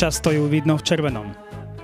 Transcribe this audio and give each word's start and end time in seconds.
Často 0.00 0.32
ju 0.32 0.48
vidno 0.48 0.80
v 0.80 0.86
červenom. 0.88 1.28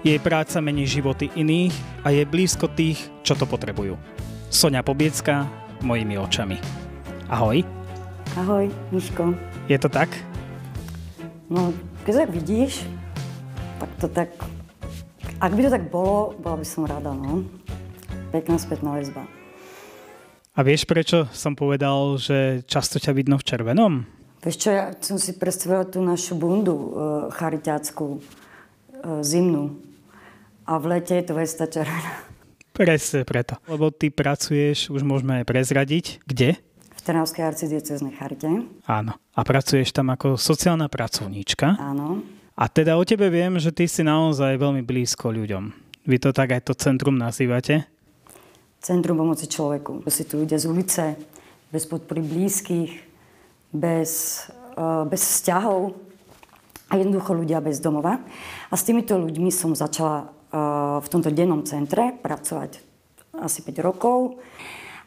Jej 0.01 0.17
práca 0.25 0.57
mení 0.65 0.89
životy 0.89 1.29
iných 1.37 2.01
a 2.01 2.17
je 2.17 2.25
blízko 2.25 2.65
tých, 2.73 2.97
čo 3.21 3.37
to 3.37 3.45
potrebujú. 3.45 3.93
Sonia 4.49 4.81
Pobiecka, 4.81 5.45
mojimi 5.85 6.17
očami. 6.17 6.57
Ahoj. 7.29 7.61
Ahoj, 8.41 8.73
Miško. 8.89 9.37
Je 9.69 9.77
to 9.77 9.93
tak? 9.93 10.09
No, 11.53 11.77
keď 12.09 12.25
tak 12.25 12.31
vidíš, 12.33 12.89
tak 13.85 13.91
to 14.01 14.09
tak... 14.09 14.33
Ak 15.37 15.53
by 15.53 15.69
to 15.69 15.77
tak 15.77 15.93
bolo, 15.93 16.33
bola 16.41 16.57
by 16.57 16.65
som 16.65 16.89
rada, 16.89 17.13
no. 17.13 17.45
Pekná 18.33 18.57
spätná 18.57 18.97
väzba. 18.97 19.29
A 20.57 20.65
vieš, 20.65 20.89
prečo 20.89 21.29
som 21.37 21.53
povedal, 21.53 22.17
že 22.17 22.65
často 22.65 22.97
ťa 22.97 23.13
vidno 23.13 23.37
v 23.37 23.45
červenom? 23.45 24.16
Vieš 24.47 24.63
čo, 24.63 24.69
ja 24.71 24.95
som 25.03 25.19
si 25.19 25.35
predstavila 25.35 25.83
tú 25.83 25.99
našu 25.99 26.39
bundu 26.39 26.71
e, 26.79 26.89
charitácku, 27.35 28.05
e, 28.15 28.19
zimnú. 29.27 29.75
A 30.63 30.79
v 30.79 30.85
lete 30.87 31.19
je 31.19 31.27
to 31.27 31.35
vesta 31.35 31.67
červená. 31.67 32.23
Presne 32.71 33.27
preto. 33.27 33.59
Lebo 33.67 33.91
ty 33.91 34.15
pracuješ, 34.15 34.95
už 34.95 35.03
môžeme 35.03 35.43
aj 35.43 35.51
prezradiť, 35.51 36.23
kde? 36.31 36.63
V 36.95 37.01
Trnavskej 37.03 37.43
arcidieceznej 37.43 38.15
charite. 38.15 38.47
Áno. 38.87 39.19
A 39.35 39.41
pracuješ 39.43 39.91
tam 39.91 40.15
ako 40.15 40.39
sociálna 40.39 40.87
pracovníčka. 40.87 41.83
Áno. 41.83 42.23
A 42.55 42.71
teda 42.71 42.95
o 42.95 43.03
tebe 43.03 43.27
viem, 43.27 43.59
že 43.59 43.75
ty 43.75 43.91
si 43.91 44.07
naozaj 44.07 44.63
veľmi 44.63 44.87
blízko 44.87 45.35
ľuďom. 45.35 45.75
Vy 46.07 46.17
to 46.23 46.31
tak 46.31 46.55
aj 46.55 46.71
to 46.71 46.73
centrum 46.79 47.19
nazývate? 47.19 47.83
Centrum 48.79 49.19
pomoci 49.19 49.51
človeku. 49.51 50.07
Si 50.07 50.23
tu 50.23 50.39
ľudia 50.47 50.61
z 50.61 50.71
ulice, 50.71 51.05
bez 51.75 51.83
podpory 51.91 52.23
blízkych, 52.23 53.06
bez, 53.77 54.43
uh, 54.77 55.05
bez 55.05 55.21
vzťahov 55.21 55.95
a 56.91 56.93
jednoducho 56.97 57.33
ľudia 57.37 57.61
bez 57.61 57.79
domova. 57.79 58.19
A 58.71 58.75
s 58.75 58.87
týmito 58.87 59.19
ľuďmi 59.21 59.51
som 59.53 59.77
začala 59.77 60.27
uh, 60.27 60.99
v 61.03 61.09
tomto 61.11 61.31
dennom 61.31 61.63
centre 61.69 62.17
pracovať 62.17 62.81
asi 63.37 63.61
5 63.61 63.81
rokov. 63.85 64.41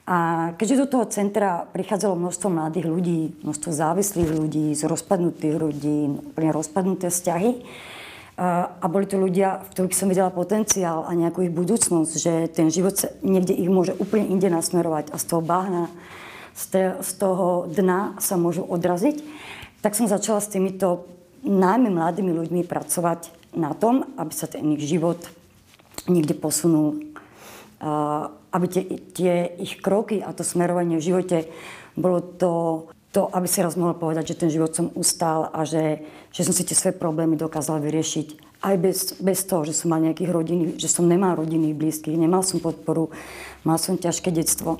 A 0.09 0.51
keďže 0.57 0.85
do 0.85 0.87
toho 0.89 1.05
centra 1.05 1.69
prichádzalo 1.69 2.17
množstvo 2.17 2.49
mladých 2.49 2.87
ľudí, 2.89 3.21
množstvo 3.45 3.69
závislých 3.69 4.31
ľudí, 4.33 4.73
z 4.73 4.89
rozpadnutých 4.89 5.55
ľudí, 5.61 5.97
úplne 6.33 6.49
rozpadnuté 6.49 7.13
vzťahy, 7.13 7.51
a 8.39 8.85
boli 8.87 9.03
to 9.03 9.19
ľudia, 9.19 9.59
v 9.67 9.71
ktorých 9.75 9.97
som 9.99 10.07
videla 10.07 10.31
potenciál 10.31 11.03
a 11.03 11.11
nejakú 11.11 11.43
ich 11.43 11.51
budúcnosť, 11.51 12.11
že 12.15 12.33
ten 12.47 12.71
život 12.71 12.95
niekde 13.19 13.51
ich 13.51 13.67
môže 13.67 13.91
úplne 13.99 14.31
inde 14.31 14.47
nasmerovať 14.47 15.11
a 15.11 15.19
z 15.19 15.25
toho 15.27 15.43
bahna, 15.43 15.91
z 16.99 17.11
toho 17.15 17.71
dna 17.71 18.19
sa 18.19 18.35
môžu 18.35 18.67
odraziť. 18.67 19.23
Tak 19.79 19.95
som 19.95 20.11
začala 20.11 20.43
s 20.43 20.51
týmito 20.51 21.07
najmä 21.47 21.87
mladými 21.87 22.35
ľuďmi 22.35 22.67
pracovať 22.67 23.55
na 23.55 23.71
tom, 23.71 24.03
aby 24.19 24.33
sa 24.35 24.51
ten 24.51 24.67
ich 24.75 24.83
život 24.83 25.23
niekde 26.11 26.35
posunul. 26.35 26.99
Aby 28.51 28.65
tie, 28.67 28.83
tie 29.15 29.33
ich 29.55 29.79
kroky 29.79 30.19
a 30.19 30.35
to 30.35 30.43
smerovanie 30.43 30.99
v 30.99 31.07
živote 31.15 31.47
bolo 31.95 32.19
to 32.19 32.51
to, 33.09 33.25
aby 33.33 33.49
si 33.49 33.65
raz 33.65 33.73
mohol 33.73 33.97
povedať, 33.97 34.33
že 34.33 34.39
ten 34.45 34.53
život 34.53 34.69
som 34.69 34.93
ustál 34.93 35.49
a 35.49 35.65
že, 35.65 36.05
že 36.29 36.45
som 36.45 36.53
si 36.53 36.61
tie 36.61 36.77
svoje 36.77 36.93
problémy 36.93 37.33
dokázala 37.33 37.81
vyriešiť. 37.81 38.61
Aj 38.61 38.77
bez, 38.77 39.17
bez 39.17 39.49
toho, 39.49 39.65
že 39.65 39.73
som 39.73 39.89
mal 39.89 40.03
nejakých 40.03 40.29
rodiny, 40.29 40.63
že 40.77 40.91
som 40.91 41.09
nemal 41.09 41.33
rodinných 41.33 41.73
blízkych, 41.73 42.13
nemal 42.13 42.45
som 42.45 42.61
podporu, 42.61 43.09
mal 43.65 43.81
som 43.81 43.97
ťažké 43.97 44.29
detstvo. 44.29 44.77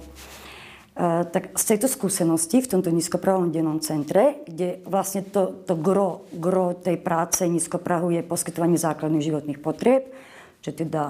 Uh, 1.00 1.24
tak 1.32 1.56
z 1.56 1.64
tejto 1.64 1.88
skúsenosti 1.88 2.60
v 2.60 2.76
tomto 2.76 2.92
nízkoprahovom 2.92 3.56
dennom 3.56 3.80
centre, 3.80 4.44
kde 4.44 4.84
vlastne 4.84 5.24
to, 5.24 5.64
to 5.64 5.80
gro, 5.80 6.28
gro 6.36 6.76
tej 6.76 7.00
práce 7.00 7.48
nízkoprahu 7.48 8.12
je 8.12 8.28
poskytovanie 8.28 8.76
základných 8.76 9.24
životných 9.24 9.64
potrieb, 9.64 10.12
že 10.60 10.76
teda 10.76 11.04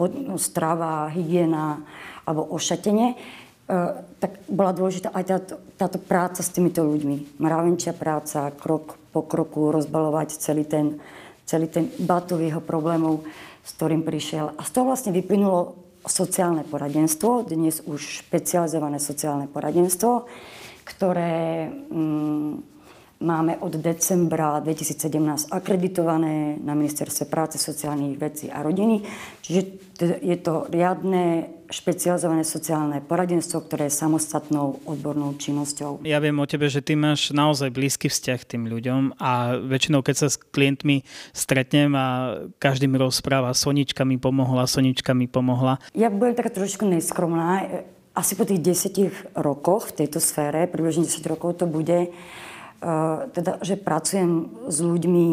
no, 0.00 0.40
strava, 0.40 1.12
hygiena 1.12 1.84
alebo 2.24 2.48
ošatenie, 2.56 3.20
Uh, 3.68 4.00
tak 4.16 4.48
bola 4.48 4.72
dôležitá 4.72 5.12
aj 5.12 5.24
táto, 5.28 5.54
táto 5.76 5.98
práca 6.00 6.40
s 6.40 6.48
týmito 6.48 6.80
ľuďmi. 6.80 7.36
Mravenčia 7.36 7.92
práca, 7.92 8.48
krok 8.56 8.96
po 9.12 9.28
kroku 9.28 9.68
rozbalovať 9.68 10.40
celý 10.40 10.64
ten, 10.64 10.96
celý 11.44 11.68
ten 11.68 11.92
batov 12.00 12.40
jeho 12.40 12.64
problémov, 12.64 13.28
s 13.60 13.76
ktorým 13.76 14.08
prišiel. 14.08 14.56
A 14.56 14.64
z 14.64 14.72
toho 14.72 14.88
vlastne 14.88 15.12
vyplynulo 15.12 15.76
sociálne 16.08 16.64
poradenstvo, 16.64 17.44
dnes 17.46 17.84
už 17.84 18.24
špecializované 18.26 18.98
sociálne 18.98 19.46
poradenstvo, 19.46 20.26
ktoré 20.88 21.68
mm, 21.68 22.17
máme 23.28 23.60
od 23.60 23.76
decembra 23.76 24.56
2017 24.64 25.52
akreditované 25.52 26.56
na 26.64 26.72
Ministerstve 26.72 27.28
práce, 27.28 27.60
sociálnych 27.60 28.16
vecí 28.16 28.48
a 28.48 28.64
rodiny. 28.64 29.04
Čiže 29.44 29.60
je 30.24 30.36
to 30.40 30.64
riadne 30.72 31.52
špecializované 31.68 32.48
sociálne 32.48 33.04
poradenstvo, 33.04 33.60
ktoré 33.60 33.92
je 33.92 34.00
samostatnou 34.00 34.80
odbornou 34.88 35.36
činnosťou. 35.36 36.00
Ja 36.08 36.16
viem 36.16 36.40
o 36.40 36.48
tebe, 36.48 36.72
že 36.72 36.80
ty 36.80 36.96
máš 36.96 37.28
naozaj 37.28 37.68
blízky 37.68 38.08
vzťah 38.08 38.38
k 38.40 38.48
tým 38.56 38.64
ľuďom 38.72 39.20
a 39.20 39.60
väčšinou, 39.60 40.00
keď 40.00 40.16
sa 40.16 40.28
s 40.32 40.40
klientmi 40.40 41.04
stretnem 41.36 41.92
a 41.92 42.40
každý 42.56 42.88
mi 42.88 42.96
rozpráva, 42.96 43.52
Sonička 43.52 44.08
mi 44.08 44.16
pomohla, 44.16 44.64
Sonička 44.64 45.12
mi 45.12 45.28
pomohla. 45.28 45.76
Ja 45.92 46.08
budem 46.08 46.40
taká 46.40 46.48
trošku 46.48 46.88
neskromná. 46.88 47.68
Asi 48.16 48.32
po 48.34 48.48
tých 48.48 48.64
desiatich 48.64 49.12
rokoch 49.36 49.92
v 49.92 50.02
tejto 50.02 50.18
sfére, 50.24 50.64
približne 50.66 51.04
10 51.04 51.22
rokov 51.28 51.60
to 51.60 51.68
bude, 51.68 52.10
teda, 53.34 53.58
že 53.62 53.74
pracujem 53.74 54.54
s 54.70 54.78
ľuďmi 54.78 55.26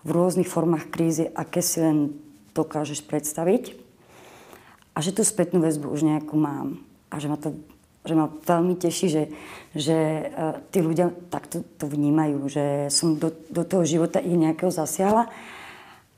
v 0.00 0.10
rôznych 0.10 0.48
formách 0.48 0.90
krízy, 0.90 1.28
aké 1.30 1.62
si 1.62 1.78
len 1.78 2.18
dokážeš 2.56 3.06
predstaviť 3.06 3.78
a 4.94 4.98
že 4.98 5.14
tú 5.14 5.22
spätnú 5.22 5.62
väzbu 5.62 5.86
už 5.86 6.02
nejakú 6.02 6.34
mám. 6.34 6.82
A 7.10 7.22
že 7.22 7.30
ma 7.30 7.38
to 7.38 7.54
že 8.00 8.16
ma 8.16 8.32
veľmi 8.32 8.80
teší, 8.80 9.06
že, 9.12 9.24
že 9.76 9.98
uh, 10.32 10.56
tí 10.72 10.80
ľudia 10.80 11.12
takto 11.28 11.60
to 11.76 11.84
vnímajú, 11.84 12.48
že 12.48 12.88
som 12.88 13.20
do, 13.20 13.28
do 13.52 13.60
toho 13.60 13.84
života 13.84 14.24
ich 14.24 14.40
nejakého 14.40 14.72
zasiahla. 14.72 15.28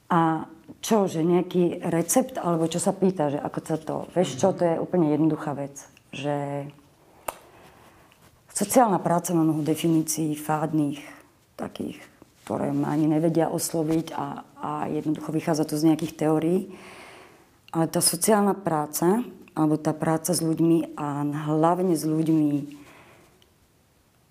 A 0.07 0.47
čo, 0.79 1.11
že 1.11 1.27
nejaký 1.27 1.83
recept, 1.91 2.39
alebo 2.39 2.71
čo 2.71 2.79
sa 2.79 2.95
pýta, 2.95 3.35
že 3.35 3.39
ako 3.43 3.59
sa 3.67 3.77
to... 3.83 3.95
Vieš 4.15 4.39
čo, 4.39 4.55
to 4.55 4.63
je 4.63 4.79
úplne 4.79 5.11
jednoduchá 5.11 5.59
vec. 5.59 5.75
Že 6.15 6.71
sociálna 8.63 9.03
práca 9.03 9.35
má 9.35 9.43
mnoho 9.43 9.67
definícií 9.67 10.39
fádnych, 10.39 11.03
takých, 11.59 11.99
ktoré 12.47 12.71
ma 12.71 12.95
ani 12.95 13.11
nevedia 13.11 13.51
osloviť 13.51 14.15
a, 14.15 14.47
a 14.63 14.71
jednoducho 14.87 15.35
vychádza 15.35 15.67
to 15.67 15.75
z 15.75 15.91
nejakých 15.91 16.15
teórií. 16.15 16.71
Ale 17.75 17.91
tá 17.91 17.99
sociálna 17.99 18.55
práca, 18.55 19.27
alebo 19.59 19.83
tá 19.83 19.91
práca 19.91 20.31
s 20.31 20.39
ľuďmi 20.39 20.95
a 20.95 21.27
hlavne 21.51 21.99
s 21.99 22.07
ľuďmi, 22.07 22.79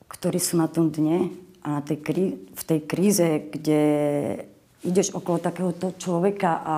ktorí 0.08 0.40
sú 0.40 0.56
na 0.56 0.72
tom 0.72 0.88
dne 0.88 1.36
a 1.60 1.78
na 1.78 1.82
tej 1.84 2.00
krí, 2.00 2.26
v 2.56 2.64
tej 2.64 2.80
kríze, 2.88 3.28
kde 3.52 3.84
ideš 4.88 5.12
okolo 5.12 5.44
takéhoto 5.44 5.92
človeka 6.00 6.64
a 6.64 6.76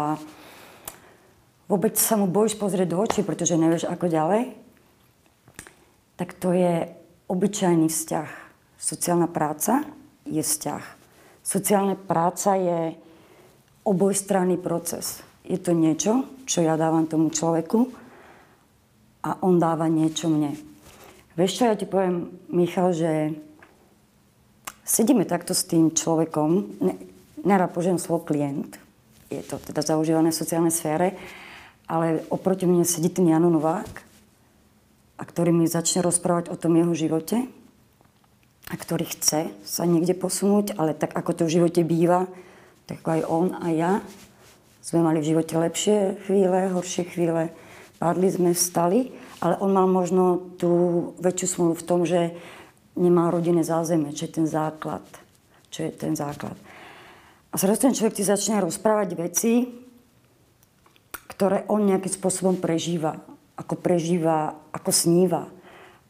vôbec 1.69 2.02
sa 2.02 2.18
mu 2.18 2.25
bojíš 2.25 2.58
pozrieť 2.58 2.90
do 2.90 2.97
očí, 2.97 3.22
pretože 3.22 3.62
nevieš 3.62 3.86
ako 3.86 4.09
ďalej, 4.09 4.58
tak 6.18 6.34
to 6.42 6.50
je 6.50 7.03
obyčajný 7.33 7.89
vzťah. 7.89 8.29
Sociálna 8.77 9.25
práca 9.25 9.81
je 10.29 10.39
vzťah. 10.39 10.83
Sociálna 11.41 11.97
práca 11.97 12.53
je 12.53 12.94
obojstranný 13.83 14.61
proces 14.61 15.33
je 15.44 15.59
to 15.59 15.75
niečo, 15.75 16.44
čo 16.47 16.63
ja 16.63 16.79
dávam 16.79 17.03
tomu 17.03 17.27
človeku 17.27 17.91
a 19.27 19.44
on 19.44 19.59
dáva 19.59 19.91
niečo 19.91 20.31
mne. 20.31 20.55
Vieš 21.35 21.51
čo, 21.59 21.63
ja 21.68 21.75
ti 21.75 21.83
poviem, 21.83 22.31
Michal, 22.51 22.95
že 22.95 23.36
sedíme 24.88 25.27
takto 25.27 25.51
s 25.51 25.68
tým 25.68 25.91
človekom, 25.91 26.50
ne, 26.79 26.94
nerad 27.44 27.75
požijem 27.75 28.00
slovo 28.00 28.24
klient, 28.24 28.79
je 29.27 29.44
to 29.44 29.59
teda 29.59 29.83
zaužívané 29.83 30.31
v 30.31 30.39
sociálnej 30.39 30.71
sfére, 30.71 31.18
ale 31.89 32.24
oproti 32.31 32.63
mne 32.63 32.88
sedí 32.88 33.12
ten 33.12 33.27
Jano 33.27 33.51
Novák, 33.51 34.12
a 35.24 35.28
ktorý 35.28 35.56
mi 35.56 35.72
začne 35.72 36.04
rozprávať 36.04 36.52
o 36.52 36.60
tom 36.60 36.75
jeho 36.75 36.92
živote 36.92 37.48
a 38.68 38.75
ktorý 38.75 39.08
chce 39.08 39.56
sa 39.64 39.88
niekde 39.88 40.12
posunúť, 40.20 40.75
ale 40.75 40.92
tak 40.92 41.16
ako 41.16 41.31
to 41.31 41.44
v 41.48 41.64
živote 41.64 41.80
býva, 41.88 42.28
tak 42.92 43.00
aj 43.08 43.24
on 43.31 43.56
a 43.56 43.72
ja 43.72 43.92
sme 44.84 45.00
mali 45.00 45.24
v 45.24 45.31
živote 45.31 45.56
lepšie 45.56 46.28
chvíle, 46.28 46.75
horšie 46.75 47.08
chvíle. 47.08 47.56
Padli 48.04 48.28
sme, 48.28 48.52
vstali, 48.52 49.16
ale 49.40 49.56
on 49.64 49.72
mal 49.72 49.88
možno 49.88 50.52
tú 50.60 50.72
väčšiu 51.24 51.48
smolu 51.48 51.74
v 51.80 51.88
tom, 51.88 52.04
že 52.04 52.36
nemá 53.00 53.31
rodinné 53.31 53.64
zázemie, 53.64 54.12
čo 54.12 54.28
je 54.28 54.36
ten 54.44 54.44
základ. 54.44 55.08
Čo 55.72 55.88
je 55.88 55.92
ten 55.96 56.20
základ. 56.20 56.60
A 57.48 57.56
zrazu 57.56 57.88
ten 57.88 57.96
človek 57.96 58.20
ti 58.20 58.28
začne 58.28 58.60
rozprávať 58.60 59.16
veci, 59.16 59.72
ktoré 61.31 61.64
on 61.72 61.88
nejakým 61.88 62.12
spôsobom 62.12 62.60
prežíva. 62.60 63.32
Ako 63.59 63.77
prežíva, 63.77 64.57
ako 64.73 64.89
sníva. 64.89 65.44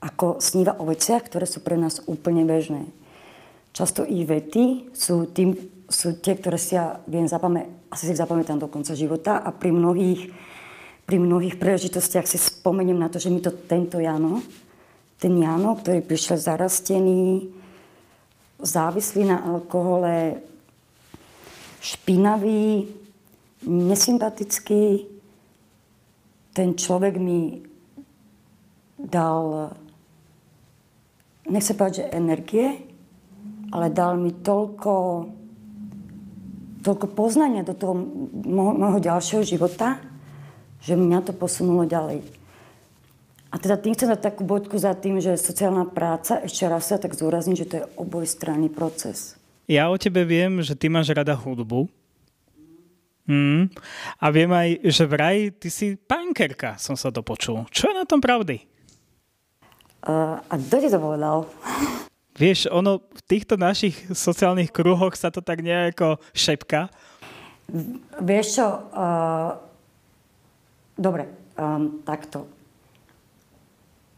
Ako 0.03 0.43
sníva 0.43 0.75
o 0.79 0.87
veciach, 0.87 1.27
ktoré 1.27 1.47
sú 1.47 1.63
pre 1.63 1.79
nás 1.79 2.03
úplne 2.07 2.43
bežné. 2.43 2.87
Často 3.73 4.05
ich 4.05 4.27
vety 4.27 4.93
sú 4.93 5.27
tým 5.31 5.73
sú 5.93 6.17
tie, 6.17 6.33
ktoré 6.33 6.57
si 6.57 6.73
ja 6.73 6.97
viem 7.05 7.29
zapamätať, 7.29 7.69
asi 7.93 8.09
si 8.09 8.17
zapamätám 8.17 8.57
do 8.57 8.65
konca 8.65 8.97
života 8.97 9.37
a 9.37 9.53
pri 9.53 9.69
mnohých, 9.69 10.33
pri 11.05 11.17
mnohých 11.21 11.61
príležitostiach 11.61 12.25
si 12.25 12.41
spomeniem 12.41 12.97
na 12.97 13.13
to, 13.13 13.21
že 13.21 13.29
mi 13.29 13.37
to 13.37 13.53
tento 13.53 14.01
Jano, 14.01 14.41
ten 15.21 15.37
Jano, 15.37 15.77
ktorý 15.77 16.01
prišiel 16.01 16.41
zarastený, 16.41 17.53
závislý 18.57 19.29
na 19.29 19.45
alkohole, 19.45 20.41
špinavý, 21.83 22.89
nesympatický, 23.69 25.12
ten 26.53 26.77
človek 26.77 27.17
mi 27.17 27.65
dal, 28.97 29.73
nechcem 31.49 31.75
povedať, 31.75 32.05
že 32.05 32.13
energie, 32.13 32.67
ale 33.73 33.89
dal 33.89 34.21
mi 34.21 34.29
toľko, 34.29 34.93
toľko 36.85 37.05
poznania 37.17 37.65
do 37.65 37.73
toho 37.73 37.97
môjho 38.45 39.01
ďalšieho 39.01 39.43
života, 39.43 39.97
že 40.77 40.93
mňa 40.93 41.19
to 41.25 41.33
posunulo 41.33 41.89
ďalej. 41.89 42.21
A 43.53 43.61
teda 43.61 43.77
tým 43.77 43.93
chcem 43.93 44.09
dať 44.09 44.21
takú 44.33 44.45
bodku 44.45 44.77
za 44.81 44.97
tým, 44.97 45.21
že 45.21 45.37
sociálna 45.37 45.85
práca, 45.89 46.41
ešte 46.41 46.65
raz 46.65 46.89
sa 46.89 46.97
tak 46.97 47.13
zúrazním, 47.13 47.57
že 47.57 47.69
to 47.69 47.75
je 47.81 47.89
obojstranný 47.97 48.69
proces. 48.73 49.37
Ja 49.69 49.93
o 49.93 49.97
tebe 49.97 50.25
viem, 50.25 50.61
že 50.65 50.73
ty 50.73 50.89
máš 50.89 51.13
rada 51.13 51.37
hudbu. 51.37 51.85
Mm. 53.23 53.71
A 54.19 54.25
viem 54.35 54.51
aj, 54.51 54.69
že 54.83 55.03
vraj 55.07 55.53
ty 55.55 55.71
si 55.71 55.95
punkerka, 56.33 56.81
som 56.81 56.97
sa 56.97 57.13
to 57.13 57.21
počul. 57.21 57.69
Čo 57.69 57.93
je 57.93 58.01
na 58.01 58.09
tom 58.09 58.17
pravdy? 58.17 58.65
Uh, 60.01 60.41
a 60.49 60.57
kto 60.57 60.81
ti 60.81 60.89
to 60.89 60.97
povedal? 60.97 61.45
Vieš, 62.33 62.73
ono 62.73 63.05
v 63.05 63.21
týchto 63.29 63.53
našich 63.53 63.93
sociálnych 64.09 64.73
kruhoch 64.73 65.13
sa 65.13 65.29
to 65.29 65.45
tak 65.45 65.61
nejako 65.61 66.17
šepka. 66.33 66.89
Vieš 68.17 68.45
čo, 68.57 68.65
uh, 68.65 69.61
dobre, 70.97 71.29
um, 71.53 72.01
takto. 72.01 72.49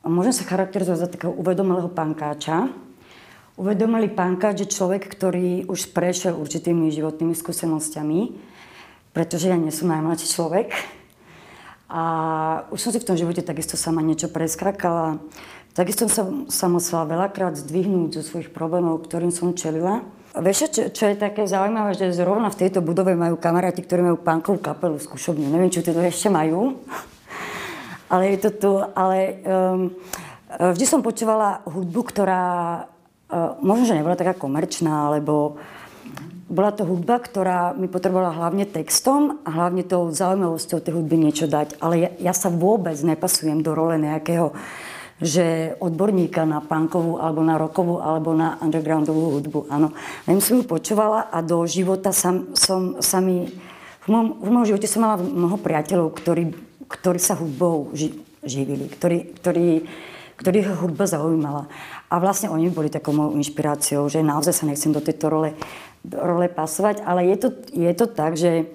Môžem 0.07 0.31
sa 0.31 0.47
charakterizovať 0.47 0.99
za 1.03 1.11
takého 1.11 1.35
uvedomelého 1.35 1.91
pankáča. 1.91 2.71
Uvedomelý 3.59 4.15
pankáč 4.15 4.63
je 4.63 4.71
človek, 4.71 5.03
ktorý 5.11 5.67
už 5.67 5.91
prešiel 5.91 6.39
určitými 6.39 6.87
životnými 6.95 7.35
skúsenostiami, 7.35 8.31
pretože 9.11 9.51
ja 9.51 9.59
nie 9.59 9.75
som 9.75 9.91
najmladší 9.91 10.31
človek. 10.31 10.71
A 11.85 12.01
už 12.73 12.81
som 12.81 12.89
si 12.89 12.97
v 12.97 13.07
tom 13.07 13.17
živote 13.17 13.45
takisto 13.45 13.77
sama 13.77 14.01
niečo 14.01 14.25
preskrakala. 14.31 15.21
Takisto 15.75 16.07
som 16.09 16.49
sa 16.49 16.65
musela 16.71 17.05
veľakrát 17.05 17.59
zdvihnúť 17.59 18.17
zo 18.17 18.23
svojich 18.23 18.49
problémov, 18.49 19.05
ktorým 19.05 19.29
som 19.29 19.53
čelila. 19.53 20.01
Vieš, 20.35 20.71
čo, 20.71 20.81
čo 20.91 21.03
je 21.11 21.15
také 21.15 21.47
zaujímavé, 21.47 21.95
že 21.95 22.11
zrovna 22.11 22.51
v 22.51 22.59
tejto 22.67 22.83
budove 22.83 23.15
majú 23.15 23.39
kamaráti, 23.39 23.83
ktorí 23.83 24.03
majú 24.03 24.17
punkovú 24.19 24.59
kapelu 24.59 24.99
skúšobňu. 24.99 25.47
Neviem, 25.47 25.71
či 25.71 25.83
to 25.83 25.95
ešte 25.95 26.27
majú, 26.27 26.79
ale 28.11 28.35
je 28.35 28.37
to 28.43 28.51
tu. 28.51 28.71
Ale 28.95 29.17
um, 29.47 29.95
vždy 30.59 30.85
som 30.87 31.05
počúvala 31.05 31.63
hudbu, 31.63 32.01
ktorá 32.07 32.43
uh, 32.83 33.55
možno, 33.63 33.87
že 33.87 33.95
nebola 33.95 34.19
taká 34.19 34.35
komerčná, 34.35 35.11
alebo 35.11 35.55
bola 36.45 36.69
to 36.69 36.85
hudba, 36.85 37.17
ktorá 37.17 37.73
mi 37.73 37.89
potrebovala 37.89 38.37
hlavne 38.37 38.69
textom 38.69 39.41
a 39.41 39.49
hlavne 39.49 39.81
tou 39.81 40.13
zaujímavosťou 40.13 40.77
tej 40.77 40.93
hudby 40.93 41.17
niečo 41.17 41.49
dať. 41.49 41.81
Ale 41.81 41.95
ja, 41.97 42.09
ja 42.21 42.33
sa 42.37 42.53
vôbec 42.53 42.93
nepasujem 43.01 43.65
do 43.65 43.73
role 43.73 43.97
nejakého 43.97 44.53
že 45.15 45.79
odborníka 45.79 46.43
na 46.43 46.59
punkovú, 46.59 47.23
alebo 47.23 47.39
na 47.39 47.55
rockovú, 47.55 48.03
alebo 48.03 48.35
na 48.35 48.59
undergroundovú 48.59 49.39
hudbu. 49.39 49.59
Áno. 49.71 49.95
Len 50.27 50.43
som 50.43 50.59
ju 50.59 50.67
počúvala 50.67 51.31
a 51.31 51.39
do 51.39 51.63
života 51.63 52.11
som, 52.11 52.51
som 52.51 52.99
sa 52.99 53.23
mi... 53.23 53.47
V 54.05 54.11
mojom, 54.11 54.27
v 54.43 54.49
mojom 54.51 54.67
živote 54.75 54.91
som 54.91 55.07
mala 55.07 55.17
mnoho 55.23 55.55
priateľov, 55.55 56.19
ktorí, 56.19 56.51
ktorí 56.91 57.19
sa 57.23 57.39
hudbou 57.39 57.95
ži, 57.95 58.11
živili, 58.43 58.91
ktorí, 58.91 59.39
ktorí, 59.39 59.87
ktorých 60.35 60.83
hudba 60.83 61.07
zaujímala. 61.07 61.71
A 62.11 62.19
vlastne 62.19 62.51
oni 62.51 62.67
boli 62.67 62.91
takou 62.91 63.15
mojou 63.15 63.39
inšpiráciou, 63.39 64.11
že 64.11 64.19
naozaj 64.19 64.53
sa 64.53 64.67
nechcem 64.67 64.91
do 64.91 65.01
tejto 65.01 65.31
role, 65.31 65.55
role 66.11 66.47
pasovať, 66.51 67.01
ale 67.01 67.29
je 67.33 67.37
to, 67.37 67.49
je 67.73 67.91
to 67.95 68.05
tak, 68.11 68.37
že 68.37 68.65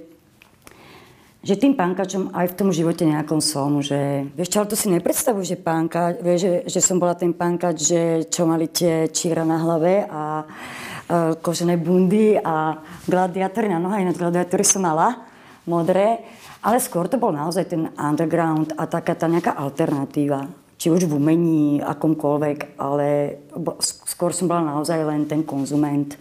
že 1.41 1.57
tým 1.57 1.73
pánkačom 1.73 2.37
aj 2.37 2.53
v 2.53 2.57
tom 2.57 2.69
živote 2.69 3.09
nejakom 3.09 3.41
som, 3.41 3.81
že 3.81 4.29
vieš 4.37 4.53
čo, 4.53 4.61
ale 4.61 4.71
to 4.71 4.77
si 4.77 4.93
nepredstavuj, 4.93 5.49
že 5.49 5.57
pánka, 5.57 6.13
vieš, 6.21 6.41
že, 6.45 6.53
že 6.69 6.81
som 6.85 7.01
bola 7.01 7.17
ten 7.17 7.33
pánkač, 7.33 7.77
že 7.81 8.01
čo 8.29 8.45
mali 8.45 8.69
tie 8.69 9.09
číra 9.09 9.41
na 9.41 9.57
hlave 9.57 10.05
a 10.05 10.45
uh, 10.45 11.33
kožené 11.41 11.81
bundy 11.81 12.37
a 12.37 12.77
gladiátory 13.09 13.73
na 13.73 13.81
noha, 13.81 14.05
ináč 14.05 14.21
gladiátory 14.21 14.65
som 14.69 14.85
mala, 14.85 15.25
modré, 15.65 16.21
ale 16.61 16.77
skôr 16.77 17.09
to 17.09 17.17
bol 17.17 17.33
naozaj 17.33 17.73
ten 17.73 17.89
underground 17.97 18.77
a 18.77 18.85
taká 18.85 19.17
tá 19.17 19.25
nejaká 19.25 19.57
alternatíva, 19.57 20.45
či 20.77 20.93
už 20.93 21.09
v 21.09 21.17
umení, 21.17 21.81
akomkoľvek, 21.81 22.77
ale 22.77 23.41
skôr 23.81 24.37
som 24.37 24.45
bola 24.45 24.77
naozaj 24.77 25.01
len 25.09 25.25
ten 25.25 25.41
konzument. 25.41 26.21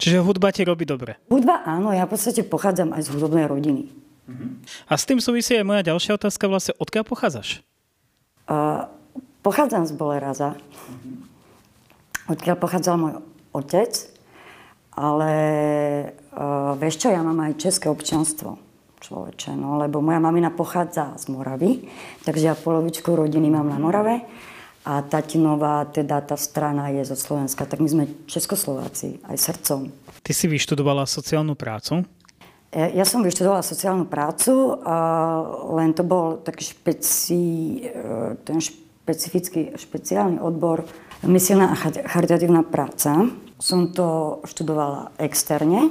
Čiže 0.00 0.24
hudba 0.24 0.48
ti 0.48 0.64
robí 0.64 0.88
dobre? 0.88 1.20
Hudba 1.28 1.60
áno, 1.68 1.92
ja 1.92 2.08
v 2.08 2.16
podstate 2.16 2.40
pochádzam 2.40 2.96
aj 2.96 3.04
z 3.04 3.08
hudobnej 3.12 3.44
rodiny. 3.44 3.92
A 4.88 4.94
s 4.96 5.04
tým 5.04 5.20
súvisí 5.20 5.52
aj 5.58 5.66
moja 5.66 5.82
ďalšia 5.84 6.16
otázka 6.16 6.48
vlastne, 6.48 6.72
odkiaľ 6.80 7.04
pochádzaš? 7.04 7.60
Uh, 8.48 8.88
pochádzam 9.44 9.84
z 9.84 9.92
Boleraza, 9.94 10.56
odkiaľ 12.30 12.56
pochádzal 12.58 12.94
môj 12.96 13.14
otec, 13.52 13.92
ale 14.94 15.32
uh, 16.32 16.74
vieš 16.78 17.06
čo, 17.06 17.08
ja 17.10 17.20
mám 17.20 17.38
aj 17.42 17.58
české 17.58 17.90
občianstvo 17.90 18.58
človeče, 19.00 19.56
no, 19.56 19.80
lebo 19.80 20.04
moja 20.04 20.20
mamina 20.22 20.52
pochádza 20.52 21.16
z 21.16 21.32
Moravy, 21.32 21.88
takže 22.22 22.52
ja 22.52 22.54
polovičku 22.54 23.16
rodiny 23.16 23.48
mám 23.48 23.66
na 23.66 23.80
Morave 23.80 24.28
a 24.80 25.04
tatinová, 25.04 25.84
teda 25.92 26.24
tá 26.24 26.40
strana 26.40 26.88
je 26.88 27.04
zo 27.04 27.16
Slovenska, 27.16 27.68
tak 27.68 27.84
my 27.84 27.88
sme 27.88 28.04
Českoslováci, 28.24 29.20
aj 29.28 29.36
srdcom. 29.36 29.92
Ty 30.24 30.32
si 30.32 30.46
vyštudovala 30.48 31.04
sociálnu 31.04 31.52
prácu? 31.52 32.00
Ja, 32.70 33.02
som 33.02 33.26
vyštudovala 33.26 33.66
sociálnu 33.66 34.06
prácu, 34.06 34.78
a 34.86 34.96
len 35.74 35.90
to 35.90 36.06
bol 36.06 36.38
taký 36.38 36.70
špeci, 36.70 37.42
e, 37.82 38.38
ten 38.46 38.62
špecifický, 38.62 39.74
špeciálny 39.74 40.38
odbor 40.38 40.86
misilná 41.26 41.74
a 41.74 41.80
charitatívna 42.06 42.62
práca. 42.62 43.26
Som 43.58 43.90
to 43.90 44.40
študovala 44.46 45.12
externe. 45.18 45.90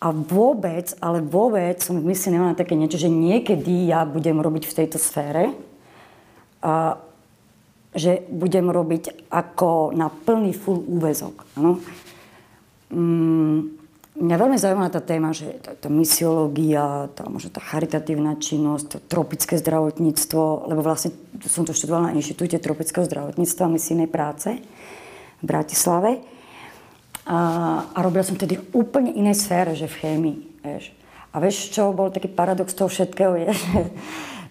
A 0.00 0.14
vôbec, 0.14 0.96
ale 1.04 1.20
vôbec 1.20 1.82
som 1.82 2.00
v 2.00 2.08
mysli 2.08 2.32
nemala 2.32 2.56
také 2.56 2.72
niečo, 2.72 2.96
že 2.96 3.12
niekedy 3.12 3.90
ja 3.90 4.08
budem 4.08 4.40
robiť 4.40 4.64
v 4.64 4.76
tejto 4.80 4.96
sfére. 4.96 5.52
A 6.64 6.96
že 7.90 8.22
budem 8.30 8.70
robiť 8.70 9.30
ako 9.30 9.90
na 9.94 10.06
plný 10.06 10.54
full 10.54 10.78
úvezok. 10.86 11.42
Ano? 11.58 11.82
Mm, 12.90 13.80
mňa 14.14 14.36
veľmi 14.38 14.58
zaujímavá 14.58 14.90
tá 14.94 15.02
téma, 15.02 15.34
že 15.34 15.58
tá, 15.58 15.74
tá 15.74 15.88
misiológia, 15.90 17.10
tá, 17.14 17.26
možno 17.26 17.50
tá 17.50 17.58
charitatívna 17.58 18.38
činnosť, 18.38 19.10
tropické 19.10 19.58
zdravotníctvo, 19.58 20.70
lebo 20.70 20.80
vlastne 20.86 21.10
som 21.46 21.66
to 21.66 21.74
študovala 21.74 22.10
na 22.10 22.16
Inštitúte 22.18 22.62
tropického 22.62 23.06
zdravotníctva 23.06 23.62
a 23.66 23.74
misijnej 23.74 24.08
práce 24.10 24.54
v 25.40 25.44
Bratislave. 25.44 26.22
A, 27.26 27.38
a 27.90 27.98
robila 28.02 28.22
som 28.26 28.38
tedy 28.38 28.58
v 28.58 28.64
úplne 28.74 29.14
inej 29.14 29.46
sfére, 29.46 29.74
že 29.74 29.90
v 29.90 29.98
chémii. 29.98 30.38
Vieš. 30.62 30.84
A 31.30 31.38
vieš, 31.38 31.70
čo 31.70 31.94
bol 31.94 32.10
taký 32.10 32.26
paradox 32.26 32.74
toho 32.74 32.90
všetkého, 32.90 33.38
je, 33.38 33.50
že 33.54 33.78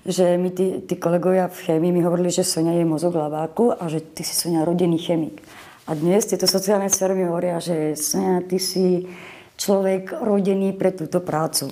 že 0.10 0.42
mi 0.42 0.50
tí, 0.50 0.82
tí 0.90 0.98
kolegovia 0.98 1.46
v 1.46 1.62
chémii 1.70 1.94
mi 1.94 2.02
hovorili, 2.02 2.34
že 2.34 2.42
Sonia 2.42 2.74
je 2.74 2.82
mozog 2.82 3.14
laváku 3.14 3.70
a 3.70 3.86
že 3.86 4.02
ty 4.02 4.26
si 4.26 4.34
Sonia 4.34 4.66
rodený 4.66 4.98
chemik. 4.98 5.38
A 5.86 5.94
dnes 5.94 6.26
tieto 6.26 6.50
sociálne 6.50 6.90
sféry 6.90 7.14
mi 7.14 7.30
hovoria, 7.30 7.62
že 7.62 7.94
Sonia, 7.94 8.42
ty 8.42 8.58
si 8.58 9.06
človek 9.62 10.18
rodený 10.18 10.74
pre 10.74 10.90
túto 10.98 11.22
prácu. 11.22 11.70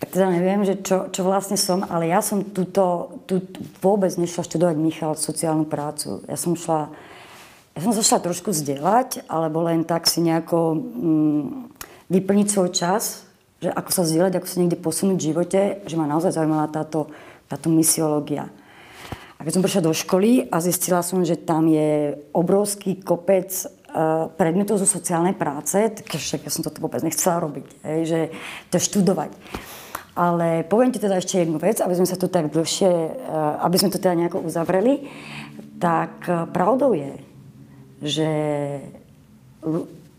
Tak 0.00 0.08
teda 0.08 0.32
neviem, 0.32 0.64
že 0.64 0.80
čo, 0.80 1.12
čo 1.12 1.20
vlastne 1.26 1.60
som, 1.60 1.84
ale 1.84 2.08
ja 2.08 2.24
som 2.24 2.40
túto, 2.40 3.20
tú, 3.28 3.44
vôbec 3.84 4.08
nešla 4.16 4.46
študovať 4.48 4.76
Michal 4.80 5.12
sociálnu 5.12 5.68
prácu. 5.68 6.24
Ja 6.24 6.40
som 6.40 6.56
šla, 6.56 6.88
ja 7.76 7.80
som 7.84 7.92
sa 7.92 8.22
trošku 8.22 8.56
vzdelať, 8.56 9.28
alebo 9.28 9.68
len 9.68 9.84
tak 9.84 10.08
si 10.08 10.24
nejako 10.24 10.80
mm, 10.80 11.44
vyplniť 12.08 12.48
svoj 12.48 12.70
čas 12.72 13.27
že 13.58 13.74
ako 13.74 13.90
sa 13.90 14.06
zdieľať, 14.06 14.32
ako 14.38 14.46
sa 14.46 14.60
niekde 14.62 14.78
posunúť 14.78 15.18
v 15.18 15.26
živote, 15.34 15.60
že 15.82 15.98
ma 15.98 16.06
naozaj 16.06 16.30
zaujímala 16.30 16.70
táto, 16.70 17.10
táto 17.50 17.66
misiológia. 17.66 18.46
A 19.38 19.46
keď 19.46 19.52
som 19.54 19.62
prišla 19.62 19.86
do 19.86 19.94
školy 19.94 20.50
a 20.50 20.58
zistila 20.58 21.02
som, 21.02 21.22
že 21.22 21.38
tam 21.38 21.70
je 21.70 22.18
obrovský 22.34 22.98
kopec 22.98 23.50
uh, 23.50 24.30
predmetov 24.34 24.82
zo 24.82 24.86
sociálnej 24.86 25.34
práce, 25.34 25.78
tak 25.78 26.06
ja 26.10 26.50
som 26.50 26.66
toto 26.66 26.82
vôbec 26.82 27.02
nechcela 27.06 27.38
robiť, 27.38 27.66
hej, 27.86 28.00
že 28.06 28.20
to 28.70 28.82
študovať. 28.82 29.30
Ale 30.18 30.66
poviem 30.66 30.90
ti 30.90 30.98
teda 30.98 31.22
ešte 31.22 31.38
jednu 31.38 31.62
vec, 31.62 31.78
aby 31.78 31.94
sme 31.94 32.10
sa 32.10 32.18
tu 32.18 32.26
tak 32.26 32.50
dlhšie, 32.50 32.90
uh, 32.90 33.62
aby 33.62 33.76
sme 33.78 33.90
to 33.94 34.02
teda 34.02 34.18
nejako 34.18 34.42
uzavreli, 34.42 35.06
tak 35.78 36.26
uh, 36.26 36.46
pravdou 36.50 36.94
je, 36.98 37.14
že, 38.02 38.32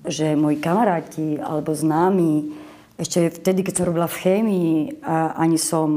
že 0.07 0.35
moji 0.35 0.63
kamaráti 0.63 1.39
alebo 1.39 1.75
známi 1.75 2.58
ešte 2.99 3.31
vtedy, 3.31 3.63
keď 3.63 3.73
som 3.79 3.87
robila 3.87 4.11
v 4.11 4.19
chémii 4.19 4.71
a 5.07 5.39
ani 5.39 5.55
som 5.55 5.87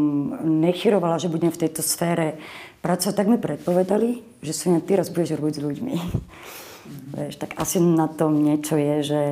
nechyrovala, 0.46 1.18
že 1.18 1.26
budem 1.26 1.50
v 1.50 1.66
tejto 1.66 1.82
sfére 1.82 2.38
pracovať, 2.78 3.14
tak 3.18 3.26
mi 3.26 3.42
predpovedali, 3.42 4.22
že 4.38 4.54
sa 4.54 4.70
ty 4.78 4.94
raz 4.94 5.10
budeš 5.10 5.34
robiť 5.34 5.54
s 5.58 5.64
ľuďmi. 5.66 5.94
Mm. 5.98 7.10
Vieš, 7.14 7.34
tak 7.42 7.58
asi 7.58 7.82
na 7.82 8.06
tom 8.06 8.38
niečo 8.38 8.78
je, 8.78 8.96
že 9.02 9.22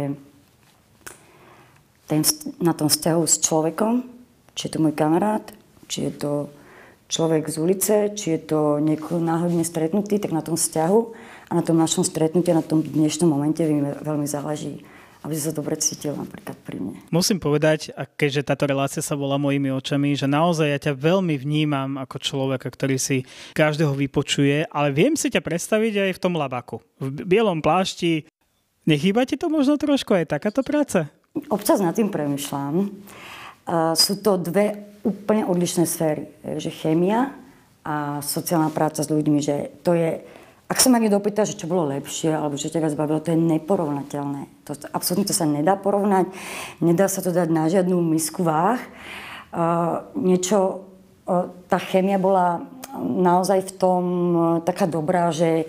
ten, 2.10 2.26
na 2.58 2.74
tom 2.74 2.90
vzťahu 2.90 3.22
s 3.22 3.38
človekom, 3.38 4.02
či 4.58 4.66
je 4.66 4.72
to 4.74 4.82
môj 4.82 4.94
kamarát, 4.98 5.46
či 5.86 6.10
je 6.10 6.12
to 6.18 6.32
človek 7.06 7.46
z 7.46 7.56
ulice, 7.58 7.94
či 8.18 8.34
je 8.34 8.40
to 8.50 8.82
niekoho 8.82 9.22
náhodne 9.22 9.62
stretnutý, 9.62 10.18
tak 10.18 10.34
na 10.34 10.42
tom 10.42 10.58
vzťahu 10.58 11.00
a 11.50 11.52
na 11.54 11.62
tom 11.62 11.78
našom 11.78 12.02
stretnutí, 12.02 12.50
na 12.50 12.66
tom 12.66 12.82
dnešnom 12.82 13.30
momente 13.30 13.62
mi 13.62 13.78
veľmi 13.82 14.26
záleží 14.26 14.82
aby 15.20 15.36
sa 15.36 15.52
dobre 15.52 15.76
cítil 15.76 16.16
napríklad 16.16 16.56
pri 16.64 16.80
mne. 16.80 16.96
Musím 17.12 17.36
povedať, 17.36 17.92
a 17.92 18.08
keďže 18.08 18.48
táto 18.48 18.64
relácia 18.64 19.04
sa 19.04 19.12
volá 19.12 19.36
mojimi 19.36 19.68
očami, 19.68 20.16
že 20.16 20.24
naozaj 20.24 20.66
ja 20.72 20.78
ťa 20.80 20.92
veľmi 20.96 21.36
vnímam 21.36 22.00
ako 22.00 22.16
človeka, 22.16 22.72
ktorý 22.72 22.96
si 22.96 23.28
každého 23.52 23.92
vypočuje, 23.92 24.64
ale 24.72 24.96
viem 24.96 25.12
si 25.20 25.28
ťa 25.28 25.44
predstaviť 25.44 26.08
aj 26.08 26.10
v 26.16 26.22
tom 26.22 26.40
labaku. 26.40 26.80
V 26.96 27.24
bielom 27.28 27.60
plášti. 27.60 28.24
Nechýba 28.88 29.28
ti 29.28 29.36
to 29.36 29.52
možno 29.52 29.76
trošku 29.76 30.16
aj 30.16 30.32
takáto 30.32 30.64
práca? 30.64 31.12
Občas 31.52 31.84
nad 31.84 31.92
tým 31.92 32.08
premyšľam. 32.08 32.88
Sú 33.94 34.18
to 34.24 34.40
dve 34.40 34.96
úplne 35.04 35.44
odlišné 35.44 35.84
sféry. 35.84 36.32
Že 36.42 36.70
chémia 36.72 37.36
a 37.84 38.24
sociálna 38.24 38.72
práca 38.72 39.04
s 39.04 39.12
ľuďmi, 39.12 39.38
že 39.44 39.68
to 39.84 39.92
je 39.92 40.24
ak 40.70 40.78
sa 40.78 40.86
ma 40.86 41.02
niekto 41.02 41.18
opýta, 41.18 41.42
že 41.42 41.58
čo 41.58 41.66
bolo 41.66 41.90
lepšie, 41.90 42.30
alebo 42.30 42.54
čo 42.54 42.70
ťa 42.70 42.78
viac 42.78 42.94
bavilo, 42.94 43.18
to 43.18 43.34
je 43.34 43.42
neporovnateľné. 43.42 44.46
To, 44.70 44.78
absolútne 44.94 45.26
to 45.26 45.34
sa 45.34 45.42
nedá 45.42 45.74
porovnať, 45.74 46.30
nedá 46.78 47.10
sa 47.10 47.18
to 47.18 47.34
dať 47.34 47.50
na 47.50 47.66
žiadnu 47.66 47.98
misku 47.98 48.46
váh. 48.46 48.78
Uh, 49.50 50.06
niečo, 50.14 50.86
uh, 51.26 51.50
tá 51.66 51.82
chémia 51.82 52.22
bola 52.22 52.62
naozaj 52.94 53.66
v 53.66 53.72
tom 53.82 54.04
uh, 54.30 54.44
taká 54.62 54.86
dobrá, 54.86 55.34
že 55.34 55.66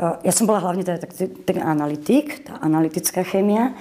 uh, 0.00 0.16
ja 0.24 0.32
som 0.32 0.48
bola 0.48 0.64
hlavne 0.64 0.88
teda 0.88 1.04
ten 1.44 1.60
analytik, 1.60 2.48
tá 2.48 2.56
analytická 2.64 3.28
chémia, 3.28 3.76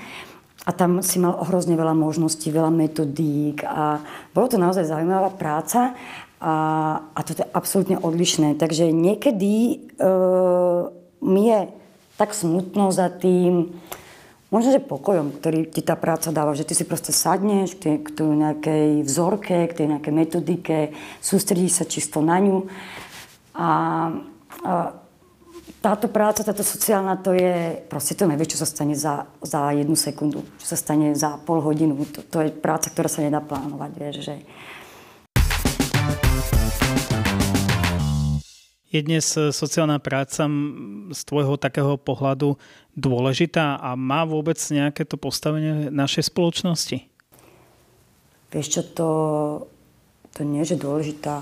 a 0.64 0.72
tam 0.72 1.04
si 1.04 1.20
mal 1.20 1.44
hrozne 1.44 1.76
veľa 1.76 1.92
možností, 1.92 2.48
veľa 2.48 2.72
metodík 2.72 3.68
a 3.68 4.00
bolo 4.32 4.48
to 4.48 4.56
naozaj 4.56 4.88
zaujímavá 4.88 5.36
práca 5.36 5.92
a, 6.44 6.56
a 7.16 7.20
to 7.24 7.40
je 7.40 7.48
absolútne 7.56 7.96
odlišné. 7.96 8.60
Takže 8.60 8.92
niekedy 8.92 9.52
e, 9.72 9.76
mi 11.24 11.44
je 11.48 11.60
tak 12.20 12.36
smutno 12.36 12.92
za 12.92 13.08
tým, 13.08 13.72
možno, 14.52 14.76
že 14.76 14.84
pokojom, 14.84 15.40
ktorý 15.40 15.72
ti 15.72 15.80
tá 15.80 15.96
práca 15.96 16.36
dáva, 16.36 16.52
že 16.52 16.68
ty 16.68 16.76
si 16.76 16.84
proste 16.84 17.16
sadneš 17.16 17.80
k 17.80 17.80
tej, 17.80 17.96
k 18.04 18.10
tej 18.12 18.28
nejakej 18.28 18.88
vzorke, 19.08 19.56
k 19.72 19.74
tej 19.74 19.88
nejakej 19.96 20.14
metodike, 20.14 20.78
sústredíš 21.24 21.80
sa 21.80 21.86
čisto 21.88 22.20
na 22.20 22.38
ňu. 22.44 22.68
A, 23.56 23.70
a 24.68 24.74
táto 25.80 26.12
práca, 26.12 26.44
táto 26.44 26.64
sociálna, 26.64 27.24
to 27.24 27.32
je 27.32 27.80
proste 27.88 28.20
to 28.20 28.28
nevie, 28.28 28.44
čo 28.44 28.60
sa 28.60 28.68
stane 28.68 29.00
za, 29.00 29.32
za 29.40 29.72
jednu 29.72 29.96
sekundu, 29.96 30.44
čo 30.60 30.66
sa 30.68 30.76
stane 30.76 31.16
za 31.16 31.40
pol 31.40 31.64
hodinu. 31.64 31.96
To, 32.04 32.20
to 32.20 32.38
je 32.44 32.52
práca, 32.52 32.92
ktorá 32.92 33.08
sa 33.08 33.24
nedá 33.24 33.40
plánovať, 33.40 33.92
vieš, 33.96 34.16
že 34.28 34.36
Je 38.94 39.02
dnes 39.02 39.26
e, 39.26 39.50
sociálna 39.50 39.98
práca 39.98 40.46
z 41.10 41.22
tvojho 41.26 41.58
takého 41.58 41.98
pohľadu 41.98 42.62
dôležitá 42.94 43.82
a 43.82 43.98
má 43.98 44.22
vôbec 44.22 44.62
nejaké 44.70 45.02
to 45.02 45.18
postavenie 45.18 45.90
našej 45.90 46.30
spoločnosti? 46.30 47.02
Vieš 48.54 48.68
čo, 48.70 48.82
to, 48.86 49.10
to 50.38 50.46
nie 50.46 50.62
je 50.62 50.78
dôležitá. 50.78 51.42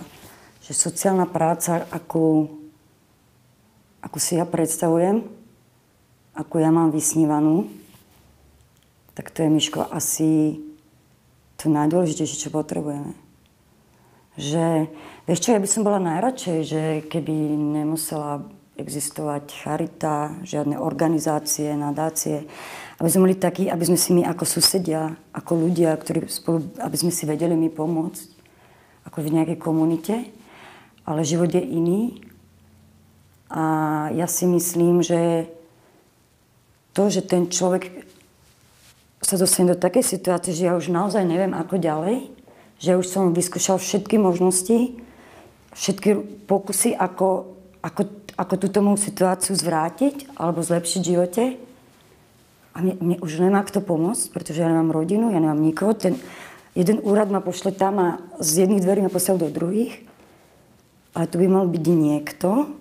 Že 0.64 0.72
sociálna 0.72 1.28
práca, 1.28 1.84
akú, 1.92 2.48
akú 4.00 4.18
si 4.24 4.40
ja 4.40 4.48
predstavujem, 4.48 5.28
akú 6.32 6.56
ja 6.64 6.72
mám 6.72 6.96
vysnívanú, 6.96 7.68
tak 9.12 9.28
to 9.36 9.44
je, 9.44 9.52
Miško, 9.52 9.92
asi 9.92 10.56
to 11.60 11.68
najdôležitejšie, 11.68 12.48
čo 12.48 12.50
potrebujeme. 12.56 13.12
Že 14.40 14.88
Vieš 15.32 15.48
čo, 15.48 15.56
ja 15.56 15.64
by 15.64 15.70
som 15.70 15.88
bola 15.88 16.02
najradšej, 16.02 16.60
že 16.68 16.82
keby 17.08 17.32
nemusela 17.56 18.44
existovať 18.76 19.54
charita, 19.64 20.36
žiadne 20.44 20.76
organizácie, 20.76 21.72
nadácie, 21.72 22.50
aby 23.00 23.08
sme 23.08 23.32
boli 23.32 23.40
takí, 23.40 23.72
aby 23.72 23.80
sme 23.88 23.96
si 23.96 24.12
my 24.12 24.28
ako 24.28 24.44
susedia, 24.44 25.16
ako 25.32 25.70
ľudia, 25.70 25.96
ktorí 25.96 26.28
spolu, 26.28 26.68
aby 26.84 26.98
sme 27.00 27.16
si 27.16 27.24
vedeli 27.24 27.56
mi 27.56 27.72
pomôcť, 27.72 28.28
ako 29.08 29.24
v 29.24 29.36
nejakej 29.40 29.56
komunite, 29.56 30.16
ale 31.08 31.24
život 31.24 31.48
je 31.48 31.64
iný. 31.64 32.20
A 33.54 33.64
ja 34.12 34.28
si 34.28 34.50
myslím, 34.50 35.00
že 35.00 35.48
to, 36.98 37.14
že 37.14 37.24
ten 37.24 37.48
človek 37.48 38.04
sa 39.24 39.40
dostane 39.40 39.72
do 39.72 39.80
takej 39.80 40.04
situácie, 40.04 40.52
že 40.52 40.68
ja 40.68 40.76
už 40.76 40.92
naozaj 40.92 41.24
neviem, 41.24 41.56
ako 41.56 41.80
ďalej, 41.80 42.41
že 42.82 42.98
už 42.98 43.06
som 43.06 43.38
vyskúšal 43.38 43.78
všetky 43.78 44.18
možnosti, 44.18 44.98
všetky 45.78 46.18
pokusy, 46.50 46.98
ako, 46.98 47.54
ako, 47.86 48.02
ako 48.34 48.54
túto 48.58 48.82
moju 48.82 48.98
situáciu 48.98 49.54
zvrátiť 49.54 50.34
alebo 50.34 50.66
zlepšiť 50.66 51.00
v 51.00 51.10
živote. 51.14 51.44
A 52.74 52.78
mne, 52.82 52.98
mne 52.98 53.18
už 53.22 53.38
nemá 53.38 53.62
kto 53.62 53.86
pomôcť, 53.86 54.34
pretože 54.34 54.66
ja 54.66 54.68
nemám 54.68 54.90
rodinu, 54.90 55.30
ja 55.30 55.38
nemám 55.38 55.62
nikoho. 55.62 55.94
Ten 55.94 56.18
jeden 56.74 56.98
úrad 57.06 57.30
ma 57.30 57.38
pošle 57.38 57.70
tam 57.70 58.02
a 58.02 58.08
z 58.42 58.66
jedných 58.66 58.82
dverí 58.82 59.06
ma 59.06 59.14
posiel 59.14 59.38
do 59.38 59.54
druhých. 59.54 60.02
Ale 61.14 61.30
tu 61.30 61.38
by 61.38 61.48
mal 61.52 61.68
byť 61.68 61.86
niekto, 61.86 62.72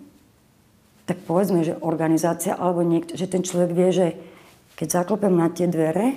tak 1.05 1.27
povedzme, 1.27 1.67
že 1.67 1.75
organizácia 1.83 2.55
alebo 2.55 2.87
niekto, 2.87 3.19
že 3.19 3.27
ten 3.27 3.43
človek 3.43 3.71
vie, 3.75 3.91
že 3.91 4.07
keď 4.79 5.03
zaklopem 5.03 5.35
na 5.35 5.51
tie 5.51 5.67
dvere, 5.67 6.15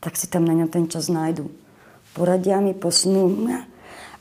tak 0.00 0.16
si 0.16 0.26
tam 0.26 0.48
na 0.48 0.56
ňa 0.56 0.66
ten 0.72 0.88
čas 0.88 1.12
nájdu. 1.12 1.52
Poradia 2.16 2.64
mi, 2.64 2.72
posunú 2.72 3.28
mňa 3.28 3.58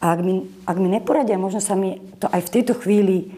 a 0.04 0.06
ak 0.12 0.20
mi, 0.20 0.44
ak 0.68 0.78
mi 0.78 0.92
neporadia, 0.92 1.40
možno 1.40 1.64
sa 1.64 1.80
mi 1.80 1.96
to 2.20 2.28
aj 2.28 2.44
v 2.44 2.54
tejto 2.60 2.76
chvíli 2.76 3.32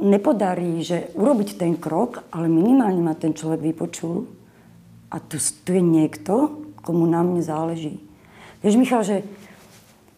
nepodarí, 0.00 0.80
že 0.80 1.12
urobiť 1.14 1.60
ten 1.60 1.76
krok, 1.76 2.24
ale 2.32 2.48
minimálne 2.48 3.04
ma 3.04 3.12
ten 3.12 3.36
človek 3.36 3.60
vypočul 3.60 4.24
a 5.12 5.20
tu, 5.20 5.36
tu 5.36 5.70
je 5.76 5.84
niekto, 5.84 6.64
komu 6.80 7.04
na 7.04 7.20
mne 7.20 7.44
záleží. 7.44 8.00
Vieš, 8.64 8.80
Michal, 8.80 9.04
že 9.04 9.16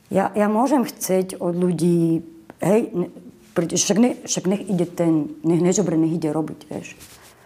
ja, 0.08 0.30
ja 0.32 0.46
môžem 0.46 0.86
chceť 0.86 1.42
od 1.42 1.58
ľudí, 1.58 2.22
hej, 2.62 2.80
ne, 2.94 3.06
však, 3.54 3.98
ne, 3.98 4.10
však 4.24 4.44
nech 4.46 4.62
ide 4.64 4.86
ten, 4.86 5.34
nech 5.42 5.60
nežobre, 5.60 5.98
nech 5.98 6.14
ide 6.14 6.30
robiť, 6.30 6.60
vieš. 6.70 6.94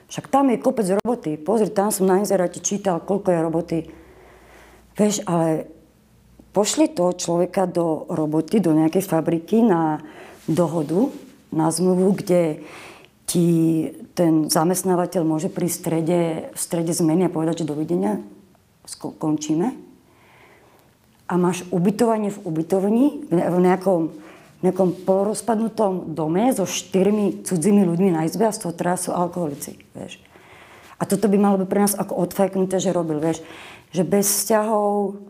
Však 0.09 0.33
tam 0.33 0.49
je 0.49 0.57
kopec 0.57 0.88
roboty. 0.88 1.37
Pozri, 1.37 1.68
tam 1.68 1.92
som 1.92 2.09
na 2.09 2.16
inzeráte 2.16 2.64
čítal, 2.64 3.04
koľko 3.04 3.28
je 3.28 3.45
roboty. 3.45 3.78
Vieš, 4.97 5.21
ale 5.28 5.68
pošli 6.52 6.90
toho 6.90 7.12
človeka 7.14 7.69
do 7.69 8.09
roboty, 8.09 8.59
do 8.59 8.73
nejakej 8.73 9.05
fabriky 9.05 9.62
na 9.62 10.00
dohodu, 10.49 11.12
na 11.52 11.69
zmluvu, 11.69 12.21
kde 12.21 12.64
ti 13.28 13.47
ten 14.17 14.49
zamestnávateľ 14.49 15.23
môže 15.23 15.52
pri 15.52 15.69
strede, 15.69 16.49
v 16.49 16.59
strede 16.59 16.97
zmeny 16.97 17.28
a 17.28 17.33
povedať, 17.33 17.62
že 17.62 17.71
dovidenia, 17.71 18.25
končíme. 18.99 19.76
A 21.28 21.37
máš 21.37 21.69
ubytovanie 21.69 22.33
v 22.33 22.40
ubytovni, 22.40 23.28
v 23.28 23.57
nejakom, 23.61 24.17
nejakom 24.64 25.05
polorozpadnutom 25.05 26.17
dome 26.17 26.49
so 26.57 26.64
štyrmi 26.64 27.45
cudzími 27.45 27.85
ľuďmi 27.85 28.17
na 28.17 28.25
izbe 28.25 28.49
a 28.49 28.57
z 28.57 28.64
toho 28.64 28.73
teraz 28.73 29.05
sú 29.05 29.12
alkoholici. 29.12 29.76
Vieš. 29.93 30.25
A 30.97 31.05
toto 31.05 31.28
by 31.28 31.37
malo 31.37 31.61
byť 31.61 31.69
pre 31.69 31.85
nás 31.85 31.95
ako 31.95 32.17
odfajknuté, 32.17 32.81
že 32.81 32.97
robil. 32.97 33.21
Vieš. 33.21 33.45
Že 33.93 34.02
bez 34.09 34.25
vzťahov, 34.25 35.21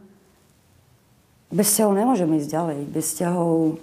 bez 1.49 1.67
vzťahov 1.73 1.95
nemôžeme 1.97 2.37
ísť 2.37 2.51
ďalej. 2.53 2.79
Bez 2.93 3.05
vzťahov, 3.13 3.81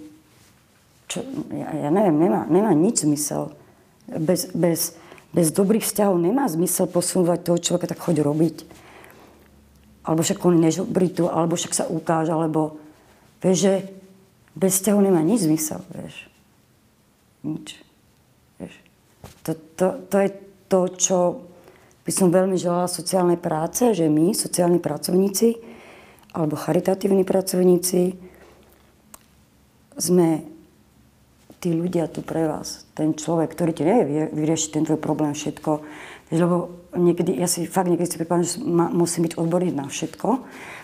čo, 1.10 1.18
ja, 1.50 1.68
ja 1.86 1.90
neviem, 1.90 2.16
nemá, 2.18 2.40
nemá 2.46 2.70
nič 2.70 3.02
zmysel. 3.02 3.50
Bez, 4.06 4.54
bez, 4.54 4.94
bez 5.34 5.50
dobrých 5.50 5.82
vzťahov 5.82 6.16
nemá 6.22 6.46
zmysel 6.46 6.86
posúvať 6.86 7.42
toho 7.42 7.58
človeka, 7.58 7.90
tak 7.90 8.02
choď 8.02 8.22
robiť. 8.22 8.56
Alebo 10.06 10.22
však 10.22 10.38
on 10.46 10.62
nežobrí 10.62 11.10
tu, 11.10 11.26
alebo 11.26 11.58
však 11.58 11.74
sa 11.74 11.84
ukáže, 11.90 12.30
alebo 12.30 12.78
vieš, 13.42 13.66
že 13.66 13.74
bez 14.54 14.78
vzťahu 14.78 14.98
nemá 15.02 15.20
nič 15.26 15.50
zmysel, 15.50 15.82
vieš. 15.90 16.30
Nič. 17.42 17.82
Vieš. 18.62 18.74
To, 19.42 19.50
to, 19.74 19.86
to 20.06 20.16
je 20.22 20.30
to, 20.70 20.80
čo 20.94 21.18
by 22.06 22.10
som 22.14 22.30
veľmi 22.30 22.54
želala 22.54 22.86
sociálnej 22.86 23.34
práce, 23.34 23.90
že 23.90 24.06
my, 24.06 24.30
sociálni 24.30 24.78
pracovníci, 24.78 25.75
alebo 26.36 26.52
charitatívni 26.52 27.24
pracovníci 27.24 28.12
sme 29.96 30.44
tí 31.56 31.72
ľudia 31.72 32.12
tu 32.12 32.20
pre 32.20 32.44
vás, 32.44 32.84
ten 32.92 33.16
človek, 33.16 33.56
ktorý 33.56 33.72
ti 33.72 33.88
nevie 33.88 34.28
vyriešiť 34.28 34.68
ten 34.76 34.84
tvoj 34.84 35.00
problém, 35.00 35.32
všetko. 35.32 35.80
Lebo 36.36 36.84
niekedy, 36.92 37.40
ja 37.40 37.48
si 37.48 37.64
fakt 37.64 37.88
niekedy 37.88 38.04
si 38.04 38.20
pripávam, 38.20 38.44
že 38.44 38.60
ma, 38.60 38.92
musím 38.92 39.24
byť 39.24 39.40
odborný 39.40 39.72
na 39.72 39.88
všetko, 39.88 40.28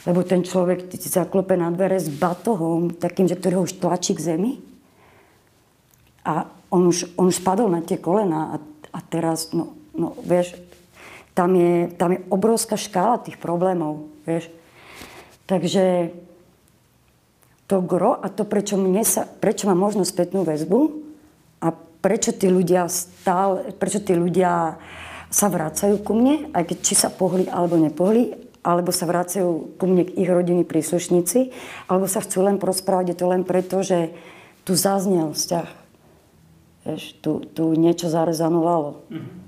lebo 0.09 0.21
ten 0.25 0.41
človek 0.41 0.89
ti 0.89 0.97
zaklope 0.97 1.53
na 1.61 1.69
dvere 1.69 2.01
s 2.01 2.09
batohom, 2.09 2.97
takým, 2.97 3.29
že 3.29 3.37
ktorý 3.37 3.69
už 3.69 3.77
tlačí 3.77 4.17
k 4.17 4.25
zemi. 4.33 4.65
A 6.25 6.49
on 6.73 6.89
už, 6.89 7.13
on 7.21 7.29
už 7.29 7.43
spadol 7.45 7.69
na 7.69 7.85
tie 7.85 8.01
kolena 8.01 8.55
a, 8.55 8.57
a 8.97 8.99
teraz, 9.05 9.53
no, 9.53 9.77
no 9.93 10.17
vieš, 10.25 10.57
tam 11.37 11.53
je, 11.53 11.93
tam 12.01 12.17
je 12.17 12.25
obrovská 12.33 12.81
škála 12.81 13.21
tých 13.21 13.37
problémov, 13.37 14.09
vieš. 14.25 14.49
Takže 15.47 16.15
to 17.67 17.81
gro 17.81 18.19
a 18.21 18.29
to, 18.29 18.45
prečo, 18.45 18.77
mne 18.77 19.03
sa, 19.03 19.25
prečo 19.25 19.65
mám 19.65 19.81
možnosť 19.81 20.13
spätnú 20.13 20.45
väzbu 20.45 20.81
a 21.65 21.73
prečo 21.75 22.37
tí 22.37 22.53
ľudia 22.53 22.85
stále, 22.93 23.73
prečo 23.77 24.03
tí 24.05 24.13
ľudia 24.13 24.77
sa 25.33 25.47
vracajú 25.49 26.05
ku 26.05 26.13
mne, 26.13 26.53
aj 26.53 26.69
keď 26.69 26.79
či 26.85 26.95
sa 26.95 27.09
pohli 27.09 27.49
alebo 27.49 27.81
nepohli, 27.81 28.37
alebo 28.63 28.95
sa 28.95 29.09
vracajú 29.09 29.81
ku 29.81 29.85
mne 29.89 30.05
ich 30.05 30.29
rodiny 30.29 30.63
príslušníci, 30.63 31.51
alebo 31.89 32.07
sa 32.07 32.23
chcú 32.23 32.47
len 32.47 32.61
prosprávať, 32.61 33.15
je 33.15 33.17
to 33.19 33.27
len 33.27 33.43
preto, 33.43 33.81
že 33.81 34.13
tu 34.63 34.79
zaznel 34.79 35.35
vzťah. 35.35 35.69
Vieš, 36.83 37.03
tu, 37.23 37.43
tu 37.57 37.73
niečo 37.75 38.11
zarezanovalo. 38.11 39.07
Mm-hmm. 39.11 39.42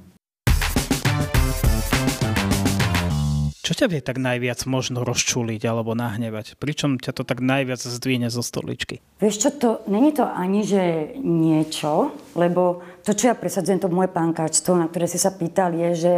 Čo 3.64 3.72
ťa 3.72 3.86
vie 3.88 4.04
tak 4.04 4.20
najviac 4.20 4.60
možno 4.68 5.08
rozčuliť 5.08 5.64
alebo 5.64 5.96
nahnevať? 5.96 6.60
Pričom 6.60 7.00
ťa 7.00 7.16
to 7.16 7.24
tak 7.24 7.40
najviac 7.40 7.80
zdvihne 7.80 8.28
zo 8.28 8.44
stoličky? 8.44 9.00
Vieš 9.24 9.40
čo, 9.40 9.48
to, 9.56 9.70
není 9.88 10.12
to 10.12 10.28
ani, 10.28 10.68
že 10.68 11.16
niečo, 11.16 12.12
lebo 12.36 12.84
to, 13.00 13.16
čo 13.16 13.32
ja 13.32 13.34
presadzujem, 13.34 13.80
to 13.80 13.88
moje 13.88 14.12
pánkačstvo, 14.12 14.76
na 14.76 14.84
ktoré 14.84 15.08
si 15.08 15.16
sa 15.16 15.32
pýtal, 15.32 15.72
je, 15.72 15.90
že, 15.96 16.16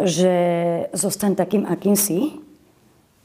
že 0.00 0.34
zostaň 0.96 1.36
takým, 1.36 1.68
akým 1.68 1.92
si 2.00 2.40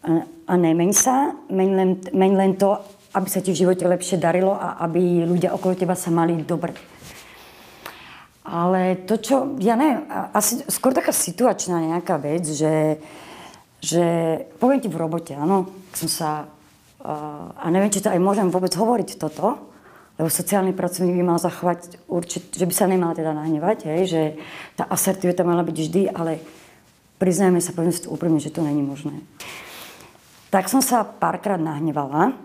a, 0.03 0.27
a 0.27 0.53
nemeň 0.59 0.91
sa, 0.91 1.31
meň 1.47 1.69
len, 1.79 1.89
meň 2.11 2.31
len 2.35 2.51
to, 2.59 2.75
aby 3.15 3.27
sa 3.31 3.39
ti 3.39 3.55
v 3.55 3.63
živote 3.63 3.87
lepšie 3.87 4.19
darilo 4.19 4.51
a 4.51 4.83
aby 4.83 5.23
ľudia 5.23 5.55
okolo 5.55 5.79
teba 5.79 5.95
sa 5.95 6.11
mali 6.11 6.43
dobre. 6.43 6.75
Ale 8.43 9.07
to, 9.07 9.15
čo, 9.23 9.55
ja 9.63 9.79
neviem, 9.79 10.03
asi 10.35 10.59
skôr 10.67 10.91
taká 10.91 11.15
situačná 11.15 11.79
nejaká 11.79 12.19
vec, 12.19 12.43
že, 12.43 12.99
že 13.79 14.03
poviem 14.59 14.83
ti 14.83 14.91
v 14.91 14.99
robote, 14.99 15.31
áno, 15.31 15.71
som 15.95 16.11
sa, 16.11 16.29
a 17.55 17.65
neviem, 17.71 17.87
či 17.87 18.03
to 18.03 18.11
aj 18.11 18.19
môžem 18.19 18.51
vôbec 18.51 18.75
hovoriť 18.75 19.15
toto, 19.15 19.71
lebo 20.19 20.27
sociálny 20.27 20.75
pracovník 20.75 21.23
by 21.23 21.25
mal 21.25 21.39
zachovať 21.39 22.03
určite, 22.11 22.59
že 22.59 22.67
by 22.67 22.73
sa 22.75 22.85
nemal 22.85 23.15
teda 23.15 23.31
nahnevať, 23.31 23.87
hej, 23.87 24.01
že 24.11 24.21
tá 24.75 24.85
asertivita 24.91 25.47
mala 25.47 25.63
byť 25.63 25.77
vždy, 25.79 26.01
ale 26.11 26.43
priznajme 27.17 27.63
sa, 27.63 27.71
poviem 27.71 27.95
si 27.95 28.03
to 28.03 28.11
úprimne, 28.11 28.43
že 28.43 28.51
to 28.51 28.59
není 28.59 28.83
možné. 28.83 29.23
Tak 30.51 30.69
som 30.69 30.83
sa 30.83 31.01
párkrát 31.07 31.57
nahnevala 31.57 32.35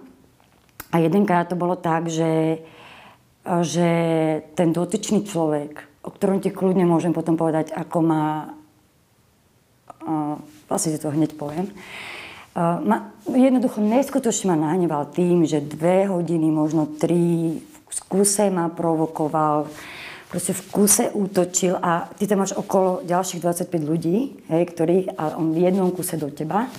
a 0.89 0.97
jedenkrát 0.97 1.51
to 1.51 1.61
bolo 1.61 1.77
tak, 1.77 2.09
že, 2.09 2.63
že 3.65 3.89
ten 4.55 4.71
dotyčný 4.73 5.25
človek 5.25 5.89
o 6.09 6.11
ktorom 6.11 6.41
ti 6.41 6.49
kľudne 6.49 6.89
môžem 6.89 7.13
potom 7.13 7.37
povedať, 7.37 7.77
ako 7.77 7.99
má... 8.01 8.25
Vlastne 10.65 10.97
si 10.97 11.01
to 11.01 11.13
hneď 11.13 11.37
poviem. 11.37 11.69
Ma, 12.57 13.13
jednoducho 13.29 13.85
neskutočne 13.85 14.57
ma 14.57 14.73
nahneval 14.73 15.13
tým, 15.13 15.45
že 15.45 15.61
dve 15.61 16.09
hodiny, 16.09 16.49
možno 16.49 16.89
tri 16.97 17.61
v 17.61 18.01
kuse 18.09 18.49
ma 18.49 18.73
provokoval, 18.73 19.69
proste 20.33 20.57
v 20.57 20.63
kuse 20.73 21.05
útočil 21.13 21.77
a 21.77 22.09
ty 22.17 22.25
tam 22.25 22.41
máš 22.41 22.57
okolo 22.57 23.05
ďalších 23.05 23.45
25 23.45 23.69
ľudí, 23.85 24.17
hej, 24.49 24.65
ktorých, 24.65 25.07
a 25.17 25.37
on 25.37 25.53
v 25.53 25.69
jednom 25.69 25.93
kuse 25.93 26.17
do 26.17 26.33
teba 26.33 26.73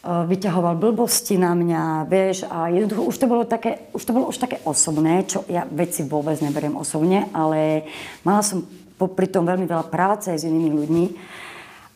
vyťahoval 0.00 0.80
blbosti 0.80 1.36
na 1.36 1.52
mňa, 1.52 2.08
vieš, 2.08 2.48
a 2.48 2.72
jednoducho 2.72 3.04
už 3.04 3.16
to 3.20 3.26
bolo 3.28 3.44
také, 3.44 3.92
už 3.92 4.00
to 4.00 4.16
bolo 4.16 4.32
už 4.32 4.40
také 4.40 4.56
osobné, 4.64 5.28
čo 5.28 5.44
ja 5.44 5.68
veci 5.68 6.08
vôbec 6.08 6.40
neberiem 6.40 6.72
osobne, 6.72 7.28
ale 7.36 7.84
mala 8.24 8.40
som 8.40 8.64
popri 8.96 9.28
tom 9.28 9.44
veľmi 9.44 9.68
veľa 9.68 9.92
práce 9.92 10.32
s 10.32 10.48
inými 10.48 10.72
ľuďmi 10.72 11.04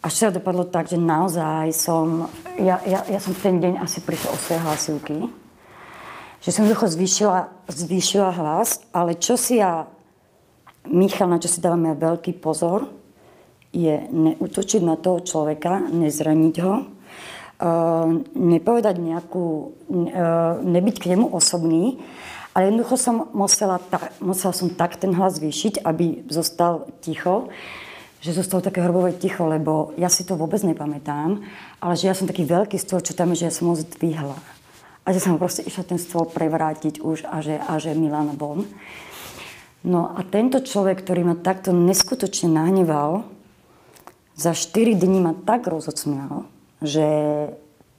a 0.04 0.12
včera 0.12 0.36
dopadlo 0.36 0.68
tak, 0.68 0.92
že 0.92 1.00
naozaj 1.00 1.72
som, 1.72 2.28
ja, 2.60 2.76
ja, 2.84 3.08
ja 3.08 3.20
som 3.20 3.32
ten 3.32 3.56
deň 3.56 3.80
asi 3.80 4.04
prišla 4.04 4.28
o 4.28 4.36
svoje 4.36 4.60
hlasivky, 4.60 5.16
že 6.44 6.52
som 6.52 6.68
jednoducho 6.68 6.92
zvýšila, 6.92 7.40
zvýšila 7.72 8.30
hlas, 8.36 8.84
ale 8.92 9.16
čo 9.16 9.40
si 9.40 9.64
ja, 9.64 9.88
Michal, 10.84 11.32
na 11.32 11.40
čo 11.40 11.48
si 11.48 11.64
dávame 11.64 11.96
veľký 11.96 12.36
pozor, 12.36 12.84
je 13.72 13.96
neútočiť 14.12 14.84
na 14.84 15.00
toho 15.00 15.24
človeka, 15.24 15.88
nezraniť 15.88 16.56
ho, 16.60 16.93
nepovedať 18.34 18.96
nejakú, 18.98 19.72
ehm, 19.88 20.58
nebyť 20.66 20.96
k 20.98 21.08
nemu 21.14 21.30
osobný, 21.30 22.02
ale 22.54 22.70
jednoducho 22.70 22.96
som 22.98 23.16
musela, 23.34 23.82
ta, 23.82 24.14
musela 24.22 24.54
som 24.54 24.70
tak 24.70 24.94
ten 24.94 25.10
hlas 25.10 25.42
zvýšiť, 25.42 25.82
aby 25.82 26.22
zostal 26.30 26.86
ticho, 27.02 27.50
že 28.22 28.32
zostalo 28.32 28.62
také 28.62 28.80
hrobové 28.80 29.12
ticho, 29.12 29.44
lebo 29.44 29.90
ja 29.98 30.06
si 30.06 30.22
to 30.24 30.38
vôbec 30.38 30.62
nepamätám, 30.62 31.42
ale 31.82 31.94
že 31.98 32.08
ja 32.08 32.14
som 32.14 32.30
taký 32.30 32.46
veľký 32.46 32.78
stôl, 32.78 33.02
čo 33.02 33.12
tam 33.12 33.34
je, 33.34 33.44
že 33.44 33.46
ja 33.50 33.54
som 33.54 33.68
ho 33.68 33.76
zdvihla. 33.76 34.38
A 35.04 35.12
že 35.12 35.20
som 35.20 35.36
proste 35.36 35.66
išla 35.66 35.84
ten 35.84 36.00
stôl 36.00 36.24
prevrátiť 36.24 37.04
už 37.04 37.28
a 37.28 37.44
že, 37.44 37.60
a 37.60 37.76
že 37.76 37.92
Milan 37.92 38.32
von. 38.38 38.64
No 39.84 40.08
a 40.16 40.24
tento 40.24 40.64
človek, 40.64 41.04
ktorý 41.04 41.28
ma 41.28 41.36
takto 41.36 41.76
neskutočne 41.76 42.48
nahneval, 42.48 43.28
za 44.32 44.56
4 44.56 44.96
dní 44.96 45.20
ma 45.20 45.36
tak 45.44 45.68
rozocmial, 45.68 46.48
že 46.84 47.06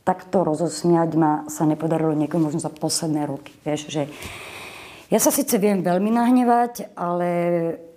takto 0.06 0.46
rozosmiať 0.46 1.10
ma 1.18 1.50
sa 1.50 1.66
nepodarilo 1.66 2.14
niekomu 2.14 2.48
možno 2.48 2.62
za 2.62 2.70
posledné 2.70 3.26
roky. 3.26 3.52
Vieš, 3.66 3.82
že 3.90 4.02
ja 5.10 5.18
sa 5.18 5.34
síce 5.34 5.58
viem 5.58 5.82
veľmi 5.82 6.14
nahnevať, 6.14 6.94
ale 6.94 7.30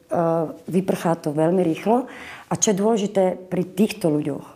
uh, 0.09 0.53
vyprchá 0.69 1.21
to 1.21 1.37
veľmi 1.37 1.61
rýchlo. 1.61 2.09
A 2.49 2.53
čo 2.57 2.73
je 2.73 2.81
dôležité 2.81 3.37
pri 3.37 3.65
týchto 3.65 4.09
ľuďoch, 4.09 4.47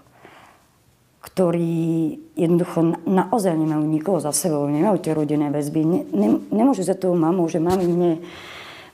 ktorí 1.23 2.18
jednoducho 2.35 3.05
naozaj 3.05 3.53
nemajú 3.53 3.85
nikoho 3.85 4.18
za 4.18 4.33
sebou, 4.33 4.64
nemajú 4.68 4.97
tie 5.01 5.12
rodinné 5.12 5.53
väzby, 5.53 5.81
ne, 5.85 6.01
ne, 6.09 6.29
nemôžu 6.51 6.83
za 6.88 6.97
tou 6.97 7.12
mamou, 7.12 7.47
že 7.53 7.61
mami, 7.61 7.85
mne, 7.85 8.12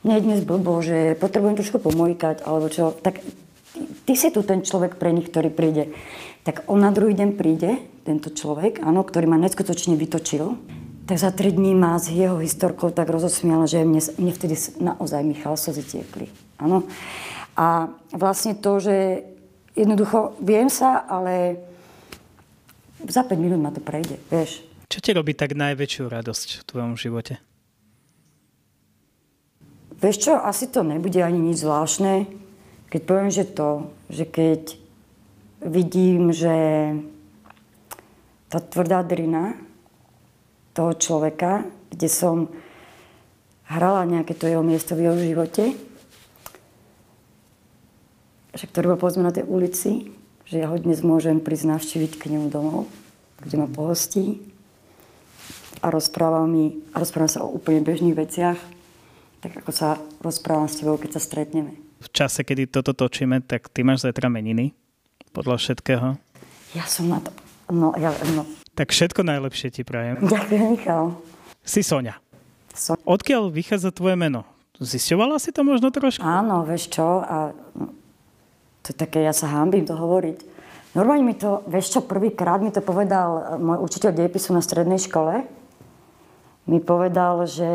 mne 0.03 0.14
je 0.18 0.27
dnes 0.27 0.40
blbo, 0.42 0.83
že 0.83 1.14
potrebujem 1.18 1.57
trošku 1.57 1.79
pomojkať, 1.79 2.42
alebo 2.42 2.66
čo, 2.68 2.90
tak 2.90 3.22
ty 4.07 4.12
si 4.19 4.29
tu 4.35 4.43
ten 4.43 4.64
človek 4.64 4.99
pre 4.99 5.14
nich, 5.14 5.31
ktorý 5.31 5.51
príde 5.51 5.95
tak 6.49 6.64
on 6.64 6.81
na 6.81 6.88
druhý 6.88 7.12
deň 7.12 7.37
príde, 7.37 7.77
tento 8.09 8.33
človek, 8.33 8.81
áno, 8.81 9.05
ktorý 9.05 9.29
ma 9.29 9.37
neskutočne 9.37 10.01
vytočil, 10.01 10.57
tak 11.05 11.21
za 11.21 11.29
tri 11.29 11.53
dní 11.53 11.77
ma 11.77 12.01
s 12.01 12.09
jeho 12.09 12.41
historkou 12.41 12.88
tak 12.88 13.12
rozosmiala, 13.12 13.69
že 13.69 13.85
mne, 13.85 14.01
mne 14.17 14.33
vtedy 14.33 14.57
naozaj 14.81 15.29
Michal 15.29 15.61
slzy 15.61 15.85
tiekli. 15.85 16.33
Áno. 16.57 16.88
A 17.53 17.93
vlastne 18.17 18.57
to, 18.57 18.81
že 18.81 19.29
jednoducho 19.77 20.41
viem 20.41 20.73
sa, 20.73 21.05
ale 21.05 21.61
za 23.05 23.29
5 23.29 23.37
minút 23.37 23.61
ma 23.61 23.69
to 23.69 23.85
prejde, 23.85 24.17
vieš. 24.33 24.64
Čo 24.88 25.05
ti 25.05 25.12
robí 25.12 25.37
tak 25.37 25.53
najväčšiu 25.53 26.09
radosť 26.09 26.49
v 26.61 26.62
tvojom 26.64 26.97
živote? 26.97 27.37
Vieš 30.01 30.17
čo, 30.17 30.33
asi 30.33 30.73
to 30.73 30.81
nebude 30.81 31.21
ani 31.21 31.53
nič 31.53 31.61
zvláštne, 31.61 32.25
keď 32.88 33.01
poviem, 33.05 33.31
že 33.31 33.44
to, 33.44 33.92
že 34.09 34.24
keď 34.24 34.62
vidím, 35.61 36.33
že 36.33 36.57
tá 38.48 38.64
tvrdá 38.64 39.05
drina 39.05 39.57
toho 40.72 40.96
človeka, 40.96 41.68
kde 41.92 42.09
som 42.09 42.48
hrala 43.68 44.09
nejaké 44.09 44.33
to 44.33 44.48
jeho 44.48 44.64
miesto 44.64 44.96
v 44.96 45.05
jeho 45.05 45.16
živote, 45.20 45.64
že 48.57 48.64
ktorý 48.64 48.96
bol 48.96 49.05
povedzme 49.05 49.29
na 49.29 49.35
tej 49.35 49.44
ulici, 49.44 50.09
že 50.48 50.64
ja 50.64 50.72
ho 50.72 50.81
dnes 50.81 51.05
môžem 51.05 51.44
prísť 51.44 51.77
navštíviť 51.77 52.12
k 52.16 52.33
nemu 52.33 52.48
domov, 52.48 52.88
kde 53.44 53.61
ma 53.61 53.68
pohostí 53.68 54.40
a 55.85 55.92
rozpráva 55.92 56.42
mi, 56.48 56.81
a 56.96 56.98
rozpráva 56.98 57.29
sa 57.29 57.44
o 57.44 57.53
úplne 57.53 57.85
bežných 57.85 58.16
veciach, 58.16 58.59
tak 59.44 59.53
ako 59.62 59.70
sa 59.70 60.01
rozprávam 60.24 60.66
s 60.66 60.81
tebou, 60.81 60.96
keď 60.96 61.20
sa 61.20 61.22
stretneme. 61.22 61.88
V 61.99 62.09
čase, 62.15 62.47
kedy 62.47 62.71
toto 62.71 62.95
točíme, 62.95 63.43
tak 63.43 63.67
ty 63.75 63.83
máš 63.83 64.07
zajtra 64.07 64.31
meniny 64.31 64.71
podľa 65.35 65.59
všetkého? 65.59 66.15
Ja 66.79 66.87
som 66.87 67.11
na 67.11 67.19
to... 67.19 67.35
No, 67.69 67.93
ja, 67.99 68.15
no. 68.33 68.47
Tak 68.79 68.95
všetko 68.95 69.27
najlepšie 69.27 69.75
ti 69.75 69.83
prajem. 69.83 70.23
Ďakujem, 70.23 70.65
Michal. 70.79 71.19
Si 71.67 71.83
Sonia. 71.83 72.17
So... 72.71 72.95
Odkiaľ 73.03 73.51
vychádza 73.51 73.91
tvoje 73.91 74.15
meno? 74.15 74.47
Zisťovala 74.79 75.43
si 75.43 75.51
to 75.51 75.67
možno 75.67 75.91
trošku? 75.91 76.23
Áno, 76.23 76.63
vieš 76.63 76.95
čo? 76.95 77.27
A 77.27 77.51
to 78.87 78.95
je 78.95 78.97
také, 78.97 79.27
ja 79.27 79.35
sa 79.35 79.51
hámbim 79.51 79.83
to 79.83 79.99
hovoriť. 79.99 80.39
Normálne 80.95 81.27
mi 81.27 81.35
to, 81.35 81.67
vieš 81.67 81.99
čo, 81.99 82.07
prvýkrát 82.07 82.63
mi 82.63 82.71
to 82.71 82.79
povedal 82.81 83.59
môj 83.59 83.83
učiteľ 83.85 84.15
dejepisu 84.15 84.55
na 84.55 84.63
strednej 84.63 85.03
škole. 85.03 85.45
Mi 86.71 86.79
povedal, 86.79 87.43
že 87.45 87.69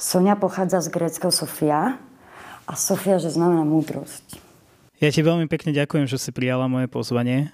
Sonia 0.00 0.40
pochádza 0.40 0.80
z 0.80 0.88
gréckého 0.88 1.30
Sofia 1.30 2.00
a 2.68 2.76
Sofia, 2.76 3.16
že 3.16 3.32
znamená 3.32 3.64
múdrosť. 3.64 4.36
Ja 5.00 5.08
ti 5.08 5.24
veľmi 5.24 5.48
pekne 5.48 5.72
ďakujem, 5.72 6.04
že 6.04 6.20
si 6.20 6.30
prijala 6.36 6.68
moje 6.68 6.90
pozvanie 6.92 7.48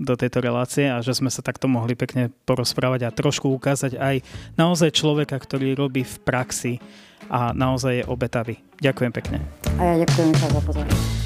do 0.00 0.16
tejto 0.16 0.40
relácie 0.40 0.88
a 0.88 1.00
že 1.04 1.16
sme 1.16 1.28
sa 1.28 1.44
takto 1.44 1.68
mohli 1.68 1.92
pekne 1.92 2.32
porozprávať 2.48 3.08
a 3.08 3.14
trošku 3.14 3.52
ukázať 3.52 3.96
aj 4.00 4.24
naozaj 4.56 4.96
človeka, 4.96 5.36
ktorý 5.36 5.76
robí 5.76 6.04
v 6.04 6.16
praxi 6.24 6.72
a 7.28 7.52
naozaj 7.52 8.04
je 8.04 8.04
obetavý. 8.08 8.56
Ďakujem 8.80 9.12
pekne. 9.12 9.38
A 9.76 9.92
ja 9.92 9.94
ďakujem 10.04 10.30
za 10.36 10.60
pozornosť. 10.64 11.25